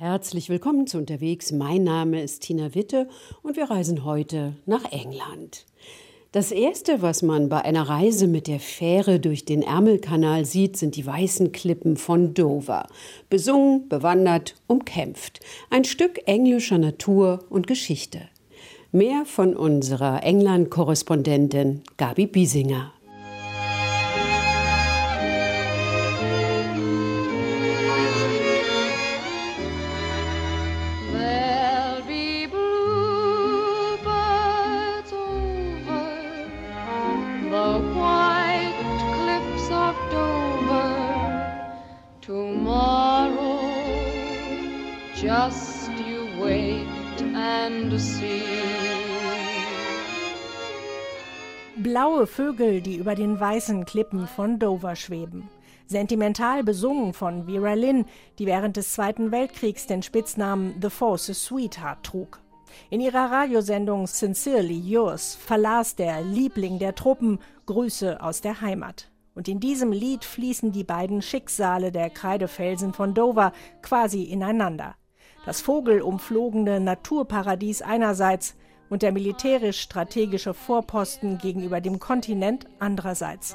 [0.00, 1.52] Herzlich willkommen zu Unterwegs.
[1.52, 3.06] Mein Name ist Tina Witte
[3.42, 5.66] und wir reisen heute nach England.
[6.32, 10.96] Das Erste, was man bei einer Reise mit der Fähre durch den Ärmelkanal sieht, sind
[10.96, 12.86] die weißen Klippen von Dover.
[13.28, 15.40] Besungen, bewandert, umkämpft.
[15.68, 18.22] Ein Stück englischer Natur und Geschichte.
[18.92, 22.94] Mehr von unserer England-Korrespondentin Gabi Biesinger.
[51.76, 55.48] Blaue Vögel, die über den weißen Klippen von Dover schweben.
[55.86, 58.06] Sentimental besungen von Vera Lynn,
[58.38, 62.40] die während des Zweiten Weltkriegs den Spitznamen The Forces Sweetheart trug.
[62.90, 69.10] In ihrer Radiosendung Sincerely Yours verlas der Liebling der Truppen Grüße aus der Heimat.
[69.34, 73.52] Und in diesem Lied fließen die beiden Schicksale der Kreidefelsen von Dover
[73.82, 74.94] quasi ineinander.
[75.46, 78.54] Das vogelumflogene Naturparadies einerseits
[78.90, 83.54] und der militärisch-strategische Vorposten gegenüber dem Kontinent andererseits.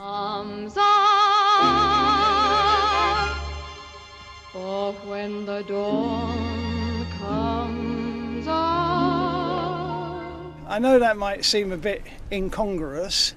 [10.68, 13.36] I know that might seem a bit incongruous,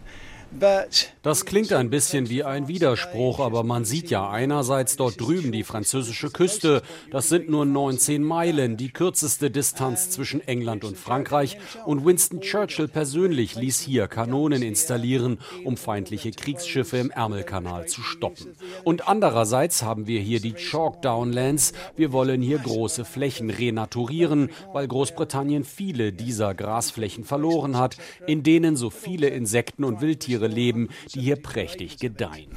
[1.22, 5.62] das klingt ein bisschen wie ein Widerspruch, aber man sieht ja einerseits dort drüben die
[5.62, 6.82] französische Küste.
[7.10, 11.58] Das sind nur 19 Meilen, die kürzeste Distanz zwischen England und Frankreich.
[11.84, 18.56] Und Winston Churchill persönlich ließ hier Kanonen installieren, um feindliche Kriegsschiffe im Ärmelkanal zu stoppen.
[18.84, 21.74] Und andererseits haben wir hier die Chalk Downlands.
[21.94, 28.76] Wir wollen hier große Flächen renaturieren, weil Großbritannien viele dieser Grasflächen verloren hat, in denen
[28.76, 32.50] so viele Insekten und Wildtiere Tiere leben, die hier prächtig gedeihen.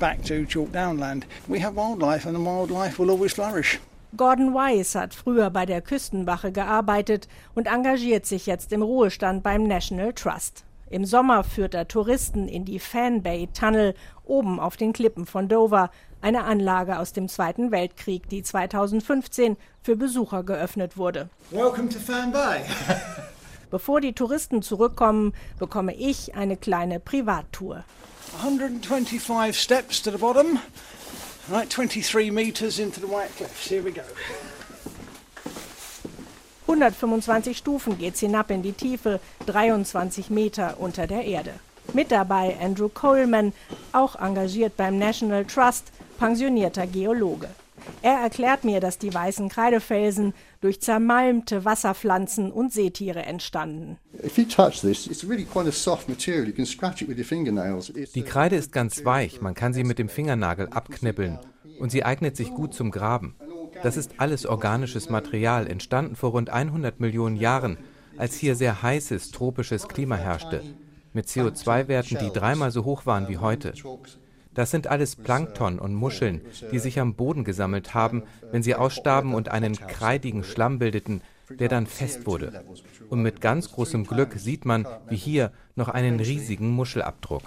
[4.18, 9.64] Gordon Wise hat früher bei der Küstenwache gearbeitet und engagiert sich jetzt im Ruhestand beim
[9.64, 10.66] National Trust.
[10.90, 15.47] Im Sommer führt er Touristen in die Fan Bay Tunnel oben auf den Klippen von
[15.47, 15.90] Dover,
[16.20, 21.30] eine Anlage aus dem Zweiten Weltkrieg, die 2015 für Besucher geöffnet wurde.
[21.50, 22.64] Welcome to Fan Bay.
[23.72, 27.86] Bevor die Touristen zurückkommen, bekomme ich eine kleine Privattour.
[28.42, 30.59] 125 steps to the bottom.
[31.50, 33.70] Right, 23 meters into the White Cliffs.
[33.70, 34.02] Here we go.
[36.68, 41.53] 125 Stufen geht's hinab in die Tiefe, 23 Meter unter der Erde.
[41.94, 43.53] Mit dabei Andrew Coleman,
[43.94, 47.48] auch engagiert beim National Trust, pensionierter Geologe.
[48.02, 53.97] Er erklärt mir, dass die weißen Kreidefelsen durch zermalmte Wasserpflanzen und Seetiere entstanden.
[58.16, 61.39] Die Kreide ist ganz weich, man kann sie mit dem Fingernagel abknibbeln
[61.79, 63.35] und sie eignet sich gut zum Graben.
[63.83, 67.78] Das ist alles organisches Material, entstanden vor rund 100 Millionen Jahren,
[68.17, 70.61] als hier sehr heißes tropisches Klima herrschte,
[71.13, 73.73] mit CO2-Werten, die dreimal so hoch waren wie heute.
[74.53, 76.41] Das sind alles Plankton und Muscheln,
[76.72, 81.69] die sich am Boden gesammelt haben, wenn sie ausstarben und einen kreidigen Schlamm bildeten, der
[81.69, 82.63] dann fest wurde.
[83.09, 87.44] Und mit ganz großem Glück sieht man, wie hier, noch einen riesigen Muschelabdruck.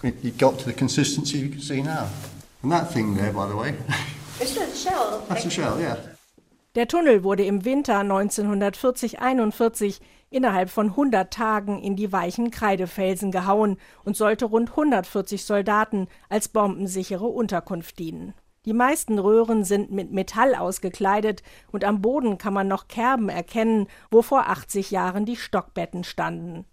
[6.75, 10.00] Der Tunnel wurde im Winter 1940-41
[10.34, 16.49] innerhalb von 100 Tagen in die weichen Kreidefelsen gehauen und sollte rund 140 Soldaten als
[16.49, 18.34] bombensichere Unterkunft dienen.
[18.65, 23.87] Die meisten Röhren sind mit Metall ausgekleidet und am Boden kann man noch Kerben erkennen,
[24.11, 26.65] wo vor 80 Jahren die Stockbetten standen.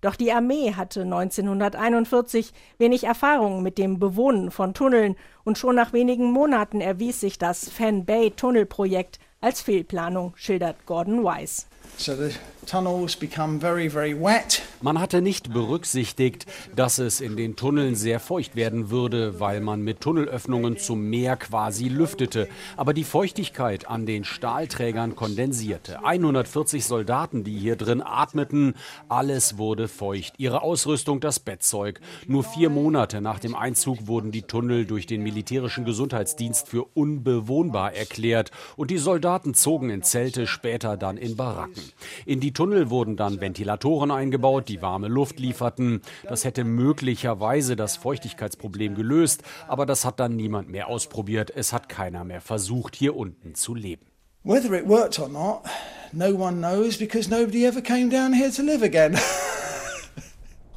[0.00, 5.92] Doch die Armee hatte 1941 wenig Erfahrung mit dem Bewohnen von Tunneln und schon nach
[5.92, 11.66] wenigen Monaten erwies sich das Fan Bay Tunnelprojekt als Fehlplanung, schildert Gordon Wise.
[11.96, 12.32] So the
[12.66, 14.62] tunnels become very, very wet.
[14.80, 19.82] Man hatte nicht berücksichtigt, dass es in den Tunneln sehr feucht werden würde, weil man
[19.82, 22.48] mit Tunnelöffnungen zum Meer quasi lüftete.
[22.76, 26.02] Aber die Feuchtigkeit an den Stahlträgern kondensierte.
[26.04, 28.74] 140 Soldaten, die hier drin atmeten,
[29.08, 30.34] alles wurde feucht.
[30.38, 32.00] Ihre Ausrüstung, das Bettzeug.
[32.26, 37.92] Nur vier Monate nach dem Einzug wurden die Tunnel durch den militärischen Gesundheitsdienst für unbewohnbar
[37.94, 38.50] erklärt.
[38.76, 41.79] Und die Soldaten zogen in Zelte, später dann in Baracken.
[42.26, 46.02] In die Tunnel wurden dann Ventilatoren eingebaut, die warme Luft lieferten.
[46.28, 51.52] Das hätte möglicherweise das Feuchtigkeitsproblem gelöst, aber das hat dann niemand mehr ausprobiert.
[51.54, 54.06] Es hat keiner mehr versucht, hier unten zu leben.
[54.42, 55.64] Whether it worked or not,
[56.12, 59.18] no one knows because nobody ever came down here to live again.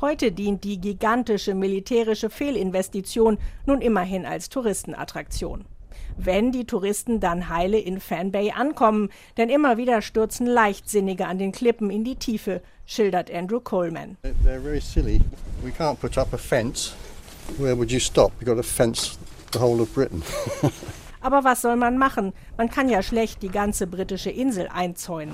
[0.01, 5.63] Heute dient die gigantische militärische Fehlinvestition nun immerhin als Touristenattraktion.
[6.17, 11.51] Wenn die Touristen dann heile in Fanbay ankommen, denn immer wieder stürzen Leichtsinnige an den
[11.51, 14.17] Klippen in die Tiefe, schildert Andrew Coleman.
[14.23, 15.21] They're very silly.
[15.63, 16.93] We can't put up a fence.
[17.57, 18.31] Where would you stop?
[18.39, 19.17] You've got to fence
[19.51, 20.21] the whole of Britain.
[21.21, 22.33] Aber was soll man machen?
[22.57, 25.33] Man kann ja schlecht die ganze britische Insel einzäunen.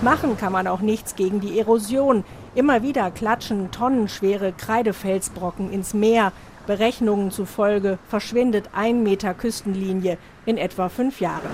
[0.00, 2.24] Machen kann man auch nichts gegen die Erosion.
[2.54, 6.32] Immer wieder klatschen tonnenschwere Kreidefelsbrocken ins Meer.
[6.66, 11.50] Berechnungen zufolge verschwindet ein Meter Küstenlinie in etwa fünf Jahren.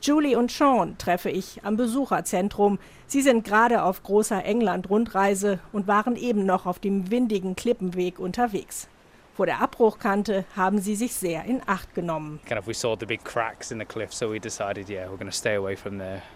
[0.00, 2.80] Julie und Sean treffe ich am Besucherzentrum.
[3.06, 8.88] Sie sind gerade auf großer England-Rundreise und waren eben noch auf dem windigen Klippenweg unterwegs.
[9.42, 12.38] Vor der Abbruchkante haben sie sich sehr in Acht genommen.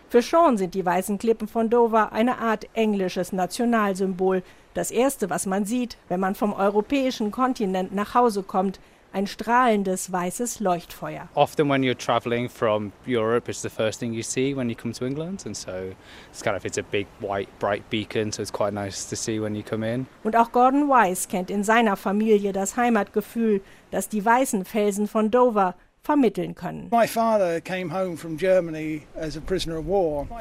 [0.08, 4.42] Für Sean sind die weißen Klippen von Dover eine Art englisches Nationalsymbol.
[4.74, 8.80] Das erste, was man sieht, wenn man vom europäischen Kontinent nach Hause kommt,
[9.12, 11.28] ein strahlendes weißes Leuchtfeuer.
[11.34, 14.92] Often when you're traveling from Europe, it's the first thing you see when you come
[14.92, 15.94] to England, and so
[16.30, 19.40] it's kind of it's a big white bright beacon, so it's quite nice to see
[19.40, 20.06] when you come in.
[20.24, 25.30] Und auch Gordon Weiss kennt in seiner Familie das Heimatgefühl, das die weißen Felsen von
[25.30, 25.74] Dover
[26.06, 26.88] vermitteln können.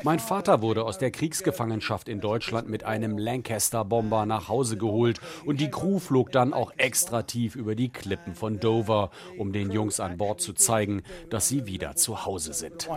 [0.03, 5.59] Mein Vater wurde aus der Kriegsgefangenschaft in Deutschland mit einem Lancaster-Bomber nach Hause geholt und
[5.59, 9.09] die Crew flog dann auch extra tief über die Klippen von Dover,
[9.39, 11.01] um den Jungs an Bord zu zeigen,
[11.31, 12.87] dass sie wieder zu Hause sind.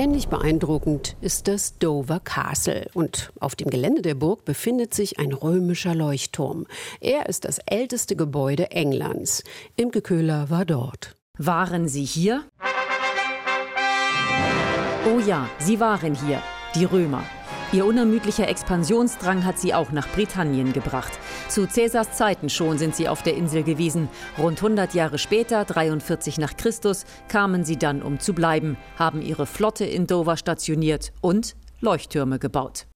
[0.00, 5.32] Ähnlich beeindruckend ist das Dover Castle und auf dem Gelände der Burg befindet sich ein
[5.32, 6.68] römischer Leuchtturm.
[7.00, 9.42] Er ist das älteste Gebäude Englands.
[9.74, 11.16] Imke Köhler war dort.
[11.36, 12.44] Waren Sie hier?
[15.12, 16.40] Oh ja, sie waren hier,
[16.76, 17.24] die Römer.
[17.72, 21.18] Ihr unermüdlicher Expansionsdrang hat sie auch nach Britannien gebracht.
[21.48, 24.10] Zu Cäsars Zeiten schon sind sie auf der Insel gewesen.
[24.36, 29.46] Rund 100 Jahre später, 43 nach Christus, kamen sie dann, um zu bleiben, haben ihre
[29.46, 32.86] Flotte in Dover stationiert und Leuchttürme gebaut.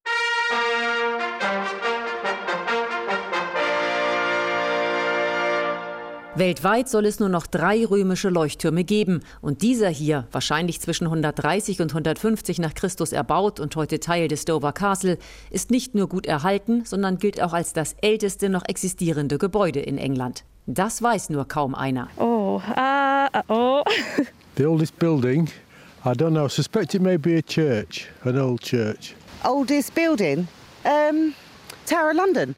[6.34, 11.82] Weltweit soll es nur noch drei römische Leuchttürme geben und dieser hier, wahrscheinlich zwischen 130
[11.82, 15.18] und 150 nach Christus erbaut und heute Teil des Dover Castle,
[15.50, 19.98] ist nicht nur gut erhalten, sondern gilt auch als das älteste noch existierende Gebäude in
[19.98, 20.44] England.
[20.64, 22.08] Das weiß nur kaum einer.
[22.16, 23.82] Oh, uh, oh.
[24.56, 25.50] the oldest building,
[26.02, 29.14] I don't know, I suspect it may be a church, an old church.
[29.44, 30.48] Oldest building?
[30.84, 31.34] Um.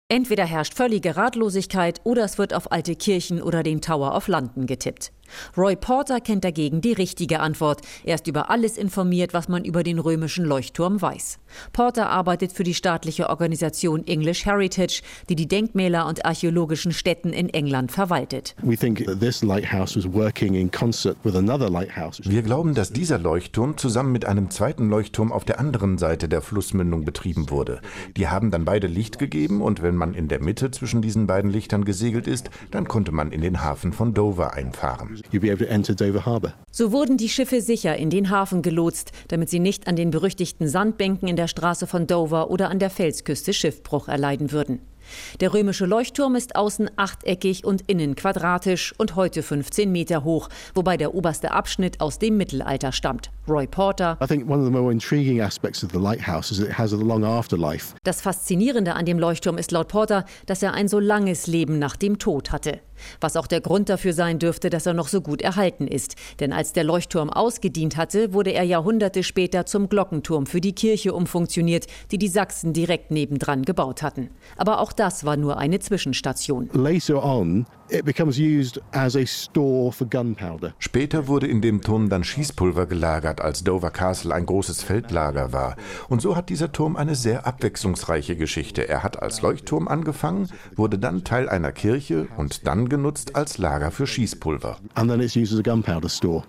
[0.08, 4.66] Entweder herrscht völlige Ratlosigkeit oder es wird auf alte Kirchen oder den Tower of London
[4.66, 5.12] getippt.
[5.56, 7.80] Roy Porter kennt dagegen die richtige Antwort.
[8.04, 11.38] Er ist über alles informiert, was man über den römischen Leuchtturm weiß.
[11.72, 17.48] Porter arbeitet für die staatliche Organisation English Heritage, die die Denkmäler und archäologischen Stätten in
[17.48, 18.54] England verwaltet.
[22.24, 26.42] Wir glauben, dass dieser Leuchtturm zusammen mit einem zweiten Leuchtturm auf der anderen Seite der
[26.42, 27.80] Flussmündung betrieben wurde.
[28.16, 31.50] Die haben dann beide Licht gegeben und wenn man in der Mitte zwischen diesen beiden
[31.50, 35.13] Lichtern gesegelt ist, dann konnte man in den Hafen von Dover einfahren.
[36.70, 40.68] So wurden die Schiffe sicher in den Hafen gelotst, damit sie nicht an den berüchtigten
[40.68, 44.80] Sandbänken in der Straße von Dover oder an der Felsküste Schiffbruch erleiden würden.
[45.40, 50.96] Der römische Leuchtturm ist außen achteckig und innen quadratisch und heute 15 Meter hoch, wobei
[50.96, 53.30] der oberste Abschnitt aus dem Mittelalter stammt.
[53.46, 54.16] Roy Porter.
[58.02, 61.96] Das Faszinierende an dem Leuchtturm ist laut Porter, dass er ein so langes Leben nach
[61.96, 62.80] dem Tod hatte.
[63.20, 66.16] Was auch der Grund dafür sein dürfte, dass er noch so gut erhalten ist.
[66.40, 71.12] Denn als der Leuchtturm ausgedient hatte, wurde er Jahrhunderte später zum Glockenturm für die Kirche
[71.12, 74.30] umfunktioniert, die die Sachsen direkt nebendran gebaut hatten.
[74.56, 76.70] Aber auch das war nur eine Zwischenstation.
[80.78, 85.76] Später wurde in dem Turm dann Schießpulver gelagert, als Dover Castle ein großes Feldlager war.
[86.08, 88.88] Und so hat dieser Turm eine sehr abwechslungsreiche Geschichte.
[88.88, 93.90] Er hat als Leuchtturm angefangen, wurde dann Teil einer Kirche und dann genutzt als Lager
[93.90, 94.78] für Schießpulver.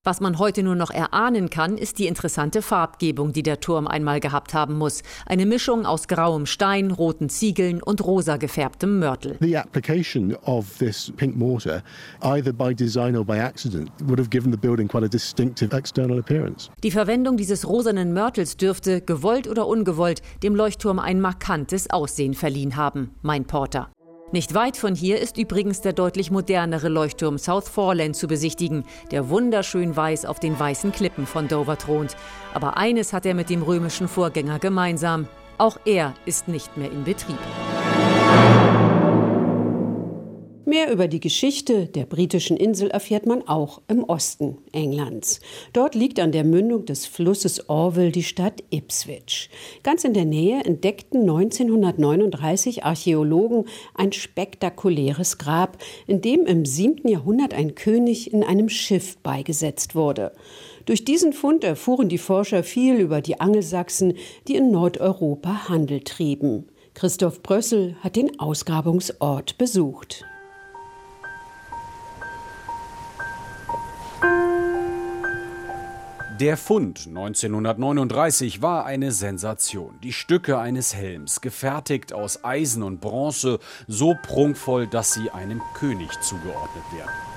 [0.04, 4.20] Was man heute nur noch erahnen kann, ist die interessante Farbgebung, die der Turm einmal
[4.20, 5.04] gehabt haben muss.
[5.26, 9.38] Eine Mischung aus grauem Stein, roten Ziegeln und rosa gefärbtem Mörtel.
[9.42, 11.82] The application of this pink mortar,
[12.22, 16.20] either by design or by accident, would have given the building quite a distinctive external
[16.20, 16.70] appearance.
[16.84, 22.76] Die Verwendung dieses rosanen Mörtels dürfte, gewollt oder ungewollt, dem Leuchtturm ein markantes Aussehen verliehen
[22.76, 23.90] haben, meint Porter.
[24.32, 29.30] Nicht weit von hier ist übrigens der deutlich modernere Leuchtturm South Foreland zu besichtigen, der
[29.30, 32.16] wunderschön weiß auf den weißen Klippen von Dover thront.
[32.54, 35.28] Aber eines hat er mit dem römischen Vorgänger gemeinsam.
[35.58, 37.38] Auch er ist nicht mehr in Betrieb.
[40.68, 45.40] Mehr über die Geschichte der britischen Insel erfährt man auch im Osten Englands.
[45.74, 49.52] Dort liegt an der Mündung des Flusses Orwell die Stadt Ipswich.
[49.84, 57.08] Ganz in der Nähe entdeckten 1939 Archäologen ein spektakuläres Grab, in dem im 7.
[57.08, 60.32] Jahrhundert ein König in einem Schiff beigesetzt wurde.
[60.86, 64.16] Durch diesen Fund erfuhren die Forscher viel über die Angelsachsen,
[64.48, 66.66] die in Nordeuropa Handel trieben.
[66.96, 70.26] Christoph Brössel hat den Ausgrabungsort besucht.
[76.40, 79.98] Der Fund 1939 war eine Sensation.
[80.04, 86.10] Die Stücke eines Helms, gefertigt aus Eisen und Bronze, so prunkvoll, dass sie einem König
[86.22, 87.35] zugeordnet werden.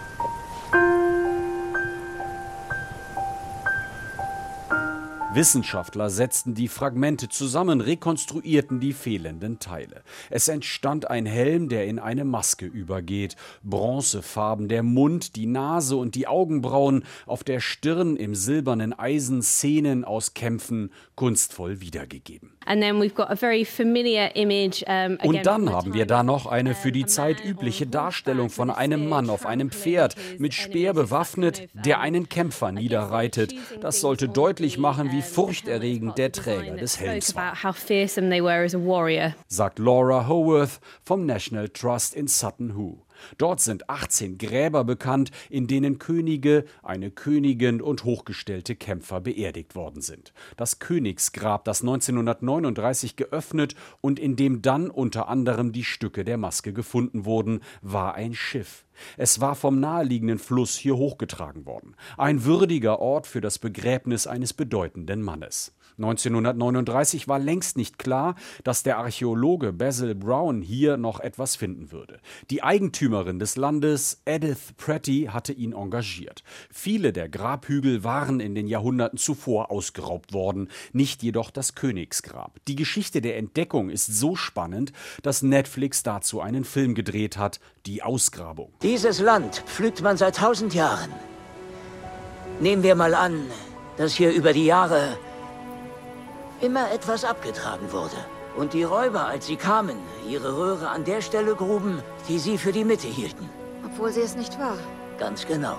[5.39, 10.03] Wissenschaftler setzten die Fragmente zusammen, rekonstruierten die fehlenden Teile.
[10.31, 13.37] Es entstand ein Helm, der in eine Maske übergeht.
[13.63, 20.05] Bronzefarben, der Mund, die Nase und die Augenbrauen, auf der Stirn im silbernen Eisen Szenen
[20.05, 22.59] aus Kämpfen kunstvoll wiedergegeben.
[25.23, 29.31] Und dann haben wir da noch eine für die Zeit übliche Darstellung von einem Mann
[29.31, 33.55] auf einem Pferd, mit Speer bewaffnet, der einen Kämpfer niederreitet.
[33.81, 37.55] Das sollte deutlich machen, wie furchterregend der Träger des Helms war,
[39.49, 42.99] sagt Laura Howarth vom National Trust in Sutton Hoo.
[43.37, 50.01] Dort sind 18 Gräber bekannt, in denen Könige, eine Königin und hochgestellte Kämpfer beerdigt worden
[50.01, 50.33] sind.
[50.57, 56.73] Das Königsgrab, das 1939 geöffnet und in dem dann unter anderem die Stücke der Maske
[56.73, 58.85] gefunden wurden, war ein Schiff.
[59.17, 61.95] Es war vom naheliegenden Fluss hier hochgetragen worden.
[62.17, 65.73] Ein würdiger Ort für das Begräbnis eines bedeutenden Mannes.
[65.99, 72.21] 1939 war längst nicht klar, dass der Archäologe Basil Brown hier noch etwas finden würde.
[72.51, 76.45] Die Eigentümerin des Landes, Edith Pretty, hatte ihn engagiert.
[76.71, 82.59] Viele der Grabhügel waren in den Jahrhunderten zuvor ausgeraubt worden, nicht jedoch das Königsgrab.
[82.69, 88.03] Die Geschichte der Entdeckung ist so spannend, dass Netflix dazu einen Film gedreht hat, Die
[88.03, 88.71] Ausgrabung.
[88.83, 91.11] Dieses Land pflügt man seit tausend Jahren.
[92.61, 93.41] Nehmen wir mal an,
[93.97, 95.17] dass hier über die Jahre
[96.61, 98.17] immer etwas abgetragen wurde.
[98.57, 99.97] Und die Räuber, als sie kamen,
[100.29, 103.49] ihre Röhre an der Stelle gruben, die sie für die Mitte hielten.
[103.85, 104.77] Obwohl sie es nicht war.
[105.19, 105.79] Ganz genau.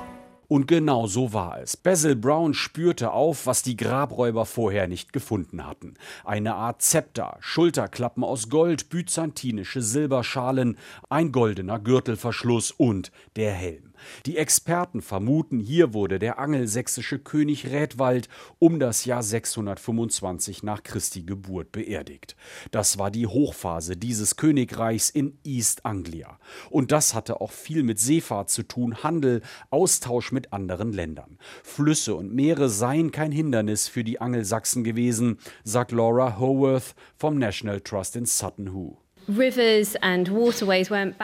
[0.50, 1.78] Und genau so war es.
[1.78, 5.94] Basil Brown spürte auf, was die Grabräuber vorher nicht gefunden hatten.
[6.26, 13.89] Eine Art Zepter, Schulterklappen aus Gold, byzantinische Silberschalen, ein goldener Gürtelverschluss und der Helm.
[14.26, 18.30] Die Experten vermuten, hier wurde der angelsächsische König Rätwald
[18.60, 22.36] um das Jahr 625 nach Christi Geburt beerdigt.
[22.72, 26.40] Das war die Hochphase dieses Königreichs in East Anglia.
[26.70, 31.38] Und das hatte auch viel mit Seefahrt zu tun, Handel, Austausch mit anderen Ländern.
[31.64, 37.82] Flüsse und Meere seien kein Hindernis für die Angelsachsen gewesen, sagt Laura Howarth vom National
[37.82, 38.98] Trust in Sutton Hoo.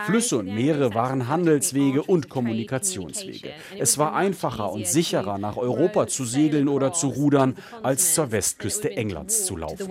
[0.06, 3.50] Flüsse und Meere waren Handelswege und Kommunikationswege.
[3.78, 8.92] Es war einfacher und sicherer, nach Europa zu segeln oder zu rudern, als zur Westküste
[8.96, 9.90] Englands zu laufen.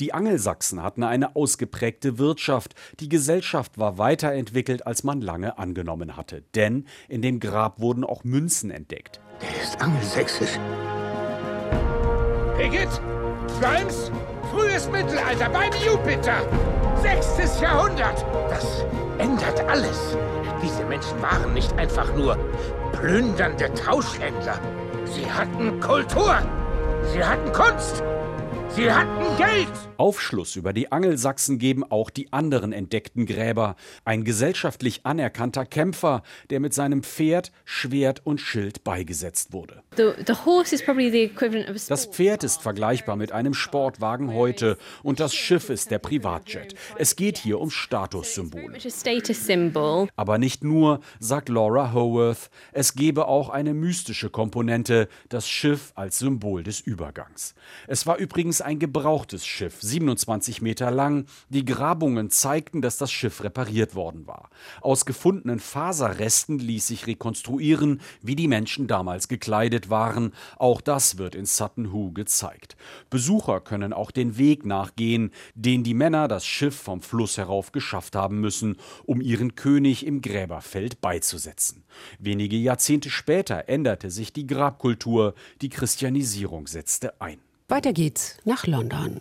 [0.00, 2.74] Die Angelsachsen hatten eine ausgeprägte Wirtschaft.
[3.00, 6.42] Die Gesellschaft war weiterentwickelt, als man lange angenommen hatte.
[6.54, 9.20] Denn in dem Grab wurden auch Münzen entdeckt.
[9.40, 10.58] Der ist angelsächsisch.
[12.56, 13.00] Pickett?
[13.60, 14.10] Grimes?
[14.58, 16.40] Frühes Mittelalter beim Jupiter.
[17.00, 18.26] Sechstes Jahrhundert.
[18.50, 18.84] Das
[19.18, 20.16] ändert alles.
[20.60, 22.36] Diese Menschen waren nicht einfach nur
[22.90, 24.58] plündernde Tauschhändler.
[25.04, 26.38] Sie hatten Kultur.
[27.12, 28.02] Sie hatten Kunst.
[28.70, 29.87] Sie hatten Geld!
[29.98, 33.76] Aufschluss über die Angelsachsen geben auch die anderen entdeckten Gräber.
[34.04, 39.82] Ein gesellschaftlich anerkannter Kämpfer, der mit seinem Pferd, Schwert und Schild beigesetzt wurde.
[41.88, 46.74] Das Pferd ist vergleichbar mit einem Sportwagen heute und das Schiff ist der Privatjet.
[46.96, 48.78] Es geht hier um Statussymbole.
[50.16, 56.18] Aber nicht nur, sagt Laura Howarth, es gebe auch eine mystische Komponente, das Schiff als
[56.18, 57.54] Symbol des Übergangs.
[57.86, 61.26] Es war übrigens ein gebrauchtes Schiff, 27 Meter lang.
[61.48, 64.50] Die Grabungen zeigten, dass das Schiff repariert worden war.
[64.80, 70.32] Aus gefundenen Faserresten ließ sich rekonstruieren, wie die Menschen damals gekleidet waren.
[70.56, 72.76] Auch das wird in Sutton Hoo gezeigt.
[73.10, 78.14] Besucher können auch den Weg nachgehen, den die Männer das Schiff vom Fluss herauf geschafft
[78.14, 81.84] haben müssen, um ihren König im Gräberfeld beizusetzen.
[82.18, 87.38] Wenige Jahrzehnte später änderte sich die Grabkultur, die Christianisierung setzte ein.
[87.68, 89.20] Weiter geht's nach London.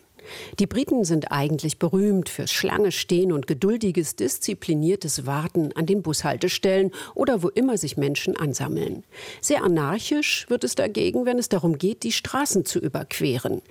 [0.60, 6.91] Die Briten sind eigentlich berühmt fürs Schlange stehen und geduldiges, diszipliniertes Warten an den Bushaltestellen
[7.13, 9.03] oder wo immer sich Menschen ansammeln.
[9.41, 13.62] Sehr anarchisch wird es dagegen, wenn es darum geht, die Straßen zu überqueren.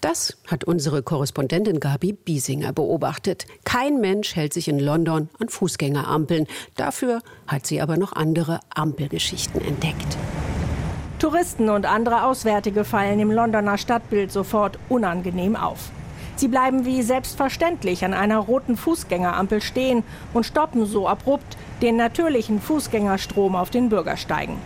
[0.00, 3.46] Das hat unsere Korrespondentin Gabi Biesinger beobachtet.
[3.64, 6.46] Kein Mensch hält sich in London an Fußgängerampeln.
[6.76, 10.16] Dafür hat sie aber noch andere Ampelgeschichten entdeckt.
[11.18, 15.90] Touristen und andere Auswärtige fallen im Londoner Stadtbild sofort unangenehm auf.
[16.40, 22.62] Sie bleiben wie selbstverständlich an einer roten Fußgängerampel stehen und stoppen so abrupt den natürlichen
[22.62, 24.56] Fußgängerstrom auf den Bürgersteigen.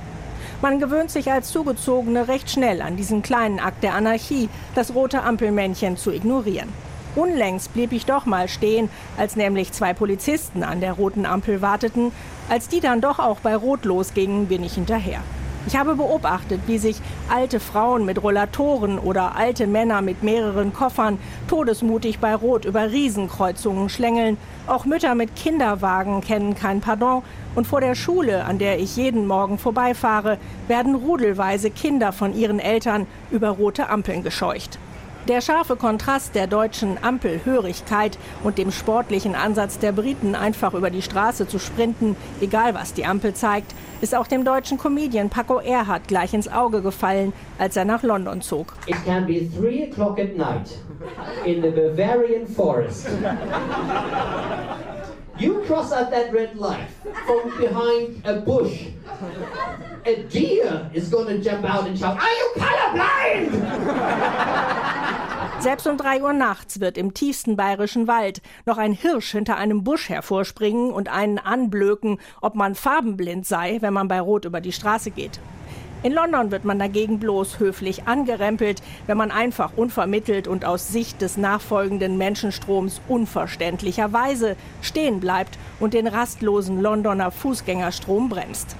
[0.62, 5.24] Man gewöhnt sich als Zugezogene recht schnell an diesen kleinen Akt der Anarchie, das rote
[5.24, 6.68] Ampelmännchen zu ignorieren.
[7.16, 8.88] Unlängst blieb ich doch mal stehen,
[9.18, 12.12] als nämlich zwei Polizisten an der roten Ampel warteten.
[12.48, 15.22] Als die dann doch auch bei Rot losgingen, bin ich hinterher.
[15.66, 21.18] Ich habe beobachtet, wie sich alte Frauen mit Rollatoren oder alte Männer mit mehreren Koffern
[21.48, 24.36] todesmutig bei Rot über Riesenkreuzungen schlängeln.
[24.66, 27.22] Auch Mütter mit Kinderwagen kennen kein Pardon.
[27.54, 32.58] Und vor der Schule, an der ich jeden Morgen vorbeifahre, werden rudelweise Kinder von ihren
[32.58, 34.78] Eltern über rote Ampeln gescheucht.
[35.26, 41.00] Der scharfe Kontrast der deutschen Ampelhörigkeit und dem sportlichen Ansatz der Briten, einfach über die
[41.00, 46.08] Straße zu sprinten, egal was die Ampel zeigt, ist auch dem deutschen Comedian Paco Erhardt
[46.08, 48.74] gleich ins Auge gefallen, als er nach London zog.
[48.86, 50.78] It can be three o'clock at night
[51.46, 53.08] in the Bavarian forest.
[55.38, 56.86] You cross out that red light
[57.26, 58.88] from behind a bush.
[60.06, 63.54] A deer is to jump out and shout, Are you colorblind?
[65.64, 69.82] Selbst um drei Uhr nachts wird im tiefsten bayerischen Wald noch ein Hirsch hinter einem
[69.82, 74.72] Busch hervorspringen und einen anblöken, ob man farbenblind sei, wenn man bei Rot über die
[74.72, 75.40] Straße geht.
[76.02, 81.22] In London wird man dagegen bloß höflich angerempelt, wenn man einfach unvermittelt und aus Sicht
[81.22, 88.76] des nachfolgenden Menschenstroms unverständlicherweise stehen bleibt und den rastlosen Londoner Fußgängerstrom bremst.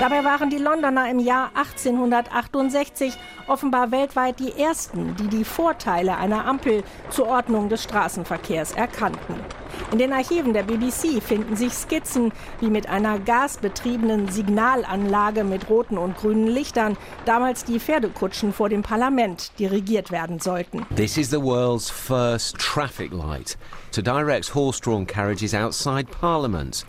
[0.00, 3.14] Dabei waren die Londoner im Jahr 1868
[3.46, 9.34] offenbar weltweit die ersten, die die Vorteile einer Ampel zur Ordnung des Straßenverkehrs erkannten.
[9.90, 15.98] In den Archiven der BBC finden sich Skizzen, wie mit einer gasbetriebenen Signalanlage mit roten
[15.98, 20.86] und grünen Lichtern damals die Pferdekutschen vor dem Parlament dirigiert werden sollten.
[20.96, 23.58] This is the world's first traffic light
[23.92, 26.86] to direct horse-drawn carriages outside Parliament.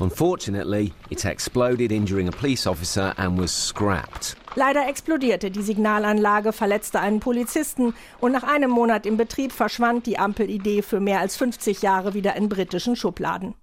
[0.00, 4.36] Unfortunately, it exploded, injuring a police officer and was scrapped.
[4.56, 10.18] Leider explodierte die Signalanlage, verletzte einen Polizisten und nach einem Monat im Betrieb verschwand die
[10.18, 13.54] Ampelidee für mehr als 50 Jahre wieder in britischen Schubladen.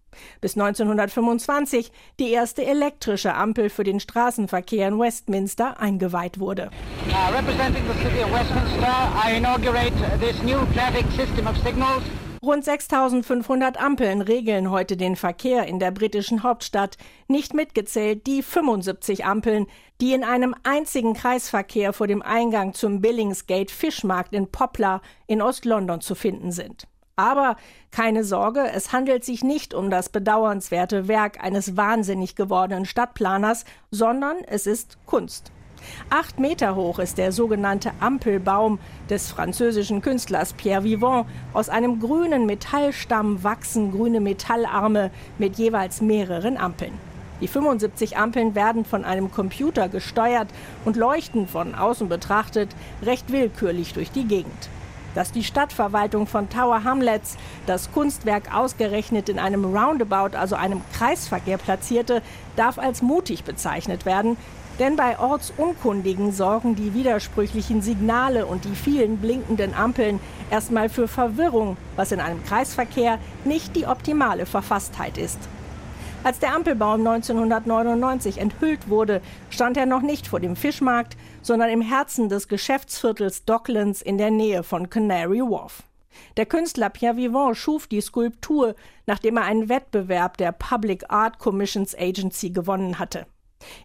[0.42, 6.70] Bis 1925 die erste elektrische Ampel für den Straßenverkehr in Westminster eingeweiht wurde.
[7.10, 7.32] Uh,
[12.44, 19.26] Rund 6500 Ampeln regeln heute den Verkehr in der britischen Hauptstadt, nicht mitgezählt die 75
[19.26, 19.68] Ampeln,
[20.02, 26.02] die in einem einzigen Kreisverkehr vor dem Eingang zum Billingsgate Fischmarkt in Poplar in Ost-London
[26.02, 26.88] zu finden sind.
[27.16, 27.58] Aber
[27.92, 34.38] keine Sorge, es handelt sich nicht um das bedauernswerte Werk eines wahnsinnig gewordenen Stadtplaners, sondern
[34.48, 35.52] es ist Kunst.
[36.10, 41.26] Acht Meter hoch ist der sogenannte Ampelbaum des französischen Künstlers Pierre Vivant.
[41.54, 46.94] Aus einem grünen Metallstamm wachsen grüne Metallarme mit jeweils mehreren Ampeln.
[47.42, 50.48] Die 75 Ampeln werden von einem Computer gesteuert
[50.86, 52.70] und leuchten von außen betrachtet
[53.02, 54.70] recht willkürlich durch die Gegend.
[55.16, 61.58] Dass die Stadtverwaltung von Tower Hamlets das Kunstwerk ausgerechnet in einem Roundabout, also einem Kreisverkehr
[61.58, 62.22] platzierte,
[62.56, 64.38] darf als mutig bezeichnet werden,
[64.82, 71.78] denn bei Ortsunkundigen sorgen die widersprüchlichen Signale und die vielen blinkenden Ampeln erstmal für Verwirrung,
[71.96, 75.38] was in einem Kreisverkehr nicht die optimale Verfasstheit ist.
[76.24, 81.82] Als der Ampelbaum 1999 enthüllt wurde, stand er noch nicht vor dem Fischmarkt, sondern im
[81.82, 85.84] Herzen des Geschäftsviertels Docklands in der Nähe von Canary Wharf.
[86.38, 88.74] Der Künstler Pierre Vivant schuf die Skulptur,
[89.06, 93.28] nachdem er einen Wettbewerb der Public Art Commissions Agency gewonnen hatte.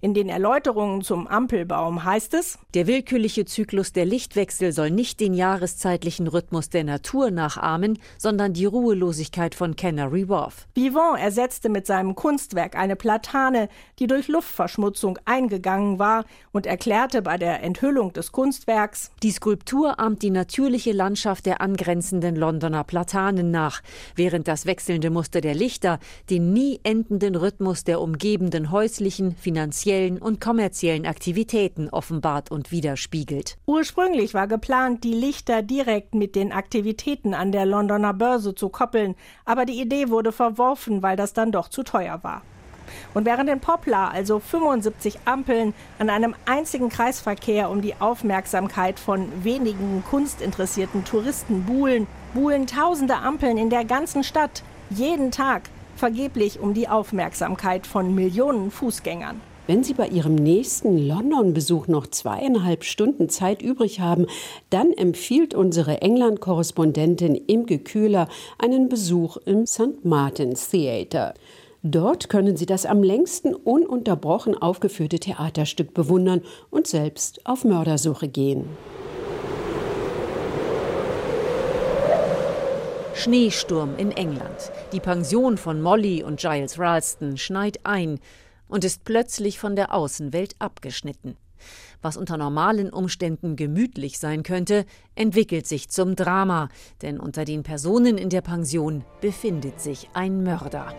[0.01, 5.35] In den Erläuterungen zum Ampelbaum heißt es, der willkürliche Zyklus der Lichtwechsel soll nicht den
[5.35, 10.67] jahreszeitlichen Rhythmus der Natur nachahmen, sondern die Ruhelosigkeit von Canary Wharf.
[10.75, 17.39] Vivant ersetzte mit seinem Kunstwerk eine Platane, die durch Luftverschmutzung eingegangen war und erklärte bei
[17.39, 23.83] der Enthüllung des Kunstwerks, die Skulptur ahmt die natürliche Landschaft der angrenzenden Londoner Platanen nach,
[24.15, 25.99] während das wechselnde Muster der Lichter
[26.31, 29.66] den nie endenden Rhythmus der umgebenden häuslichen, finanziellen
[30.21, 33.57] und kommerziellen Aktivitäten offenbart und widerspiegelt.
[33.67, 39.15] Ursprünglich war geplant, die Lichter direkt mit den Aktivitäten an der Londoner Börse zu koppeln,
[39.45, 42.43] aber die Idee wurde verworfen, weil das dann doch zu teuer war.
[43.15, 49.29] Und während in Poplar also 75 Ampeln an einem einzigen Kreisverkehr um die Aufmerksamkeit von
[49.45, 55.63] wenigen kunstinteressierten Touristen buhlen, buhlen tausende Ampeln in der ganzen Stadt, jeden Tag,
[55.97, 59.41] vergeblich um die Aufmerksamkeit von Millionen Fußgängern.
[59.67, 64.27] Wenn Sie bei Ihrem nächsten London-Besuch noch zweieinhalb Stunden Zeit übrig haben,
[64.71, 70.05] dann empfiehlt unsere England-Korrespondentin Imke Kühler einen Besuch im St.
[70.05, 71.35] Martin's Theatre.
[71.83, 78.67] Dort können Sie das am längsten ununterbrochen aufgeführte Theaterstück bewundern und selbst auf Mördersuche gehen.
[83.15, 84.71] Schneesturm in England.
[84.93, 88.21] Die Pension von Molly und Giles Ralston schneit ein
[88.69, 91.37] und ist plötzlich von der Außenwelt abgeschnitten.
[92.03, 96.69] Was unter normalen Umständen gemütlich sein könnte, entwickelt sich zum Drama,
[97.03, 100.95] denn unter den Personen in der Pension befindet sich ein Mörder.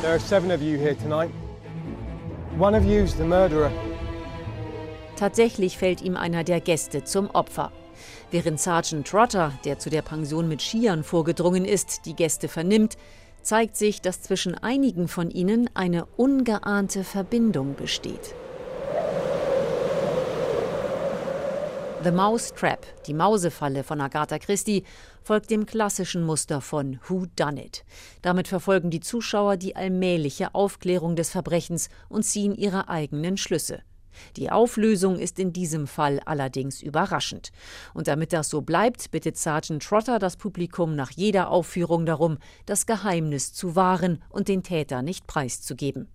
[0.00, 1.30] There are seven of you here tonight.
[2.58, 3.70] One of you's the murderer.
[5.16, 7.72] Tatsächlich fällt ihm einer der Gäste zum Opfer.
[8.30, 12.96] Während Sergeant Trotter, der zu der Pension mit Skiern vorgedrungen ist, die Gäste vernimmt,
[13.42, 18.34] zeigt sich, dass zwischen einigen von ihnen eine ungeahnte Verbindung besteht.
[22.04, 24.84] The Mouse Trap, die Mausefalle von Agatha Christie,
[25.24, 27.84] folgt dem klassischen Muster von Who Done It.
[28.22, 33.82] Damit verfolgen die Zuschauer die allmähliche Aufklärung des Verbrechens und ziehen ihre eigenen Schlüsse.
[34.36, 37.50] Die Auflösung ist in diesem Fall allerdings überraschend.
[37.94, 42.86] Und damit das so bleibt, bittet Sergeant Trotter das Publikum nach jeder Aufführung darum, das
[42.86, 46.08] Geheimnis zu wahren und den Täter nicht preiszugeben.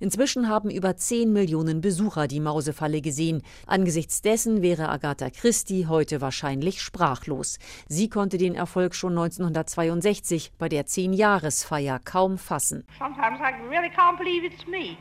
[0.00, 3.42] Inzwischen haben über 10 Millionen Besucher die Mausefalle gesehen.
[3.66, 7.58] Angesichts dessen wäre Agatha Christie heute wahrscheinlich sprachlos.
[7.88, 12.84] Sie konnte den Erfolg schon 1962 bei der 10-Jahresfeier kaum fassen.
[12.98, 14.96] Sometimes I really can't believe it's me.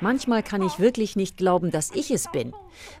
[0.00, 2.52] Manchmal kann ich wirklich nicht glauben, dass ich es bin.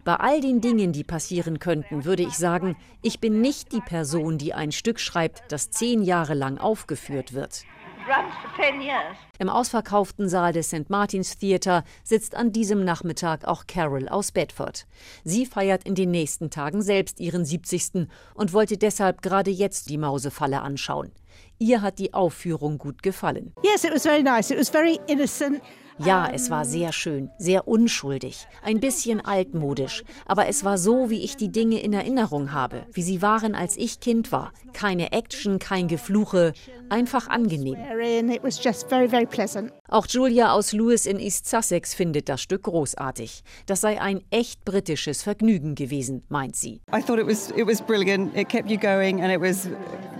[0.04, 4.38] Bei all den Dingen, die passieren könnten, würde ich sagen, ich bin nicht die Person,
[4.38, 7.64] die ein Stück schreibt, das zehn Jahre lang aufgeführt wird.
[9.38, 10.88] Im ausverkauften Saal des St.
[10.88, 14.86] Martin's Theatre sitzt an diesem Nachmittag auch Carol aus Bedford.
[15.24, 18.08] Sie feiert in den nächsten Tagen selbst ihren 70.
[18.34, 21.10] und wollte deshalb gerade jetzt die Mausefalle anschauen.
[21.58, 23.52] Ihr hat die Aufführung gut gefallen.
[23.62, 24.50] Yes, it was very nice.
[24.50, 25.60] It was very innocent.
[25.98, 31.24] Ja, es war sehr schön, sehr unschuldig, ein bisschen altmodisch, aber es war so, wie
[31.24, 34.52] ich die Dinge in Erinnerung habe, wie sie waren, als ich Kind war.
[34.74, 36.52] Keine Action, kein Gefluche,
[36.90, 37.76] einfach angenehm.
[39.88, 43.42] Auch Julia aus Lewis in East Sussex findet das Stück großartig.
[43.64, 46.82] Das sei ein echt britisches Vergnügen gewesen, meint sie.
[46.94, 48.36] I thought it was it was brilliant.
[48.36, 49.68] It kept you going and it was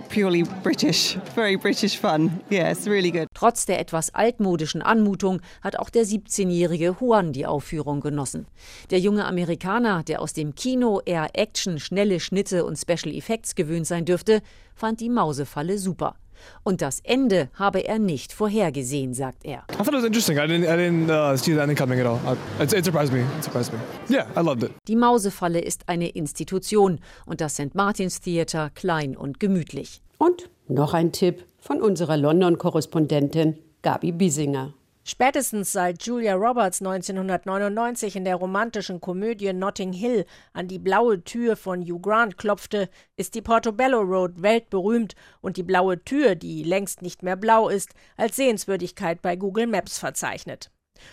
[0.09, 2.31] purely British, very British fun.
[2.49, 3.27] Yeah, it's really good.
[3.33, 8.47] Trotz der etwas altmodischen Anmutung hat auch der 17-jährige Juan die Aufführung genossen.
[8.89, 13.85] Der junge Amerikaner, der aus dem Kino eher Action, schnelle Schnitte und Special Effects gewöhnt
[13.85, 14.41] sein dürfte,
[14.75, 16.15] fand die Mausefalle super.
[16.63, 19.63] Und das Ende habe er nicht vorhergesehen, sagt er.
[19.71, 20.37] I thought it was interesting.
[20.37, 22.19] I didn't, I didn't uh, see the ending coming at all.
[22.61, 23.25] It, it surprised me.
[23.37, 23.79] It surprised me.
[24.09, 24.71] Yeah, I loved it.
[24.87, 27.73] Die Mausefalle ist eine Institution und das St.
[27.73, 30.01] Martin's Theatre klein und gemütlich.
[30.17, 34.73] Und noch ein Tipp von unserer London-Korrespondentin Gabi Biesinger.
[35.09, 41.55] Spätestens seit Julia Roberts 1999 in der romantischen Komödie Notting Hill an die blaue Tür
[41.55, 47.01] von Hugh Grant klopfte, ist die Portobello Road weltberühmt und die blaue Tür, die längst
[47.01, 50.71] nicht mehr blau ist, als Sehenswürdigkeit bei Google Maps verzeichnet.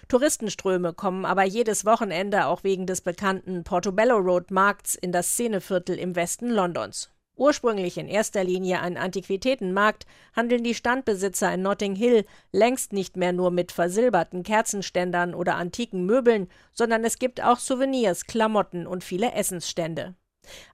[0.08, 5.96] Touristenströme kommen aber jedes Wochenende auch wegen des bekannten Portobello Road Markts in das Szeneviertel
[5.96, 7.13] im Westen Londons.
[7.36, 13.32] Ursprünglich in erster Linie ein Antiquitätenmarkt, handeln die Standbesitzer in Notting Hill längst nicht mehr
[13.32, 19.32] nur mit versilberten Kerzenständern oder antiken Möbeln, sondern es gibt auch Souvenirs, Klamotten und viele
[19.32, 20.14] Essensstände.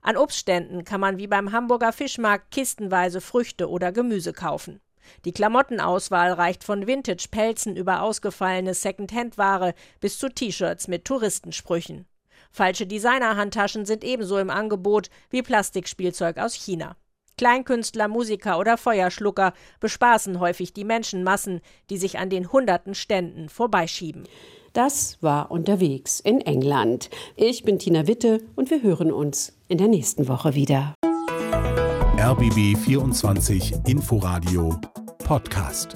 [0.03, 4.81] An Obstständen kann man wie beim Hamburger Fischmarkt kistenweise Früchte oder Gemüse kaufen.
[5.25, 12.05] Die Klamottenauswahl reicht von Vintage-Pelzen über ausgefallene Second-Hand-Ware bis zu T-Shirts mit Touristensprüchen.
[12.51, 16.95] Falsche Designer-Handtaschen sind ebenso im Angebot wie Plastikspielzeug aus China.
[17.37, 24.25] Kleinkünstler, Musiker oder Feuerschlucker bespaßen häufig die Menschenmassen, die sich an den hunderten Ständen vorbeischieben.
[24.73, 27.09] Das war unterwegs in England.
[27.35, 30.93] Ich bin Tina Witte und wir hören uns in der nächsten Woche wieder.
[32.17, 34.79] RBB 24 Inforadio
[35.23, 35.95] Podcast.